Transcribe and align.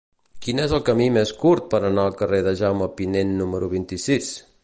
Quin 0.45 0.61
és 0.61 0.71
el 0.77 0.79
camí 0.87 1.09
més 1.17 1.33
curt 1.43 1.67
per 1.73 1.81
anar 1.91 2.07
al 2.11 2.17
carrer 2.23 2.41
de 2.49 2.55
Jaume 2.63 2.89
Pinent 3.01 3.37
número 3.43 3.73
vint-i-sis? 3.77 4.35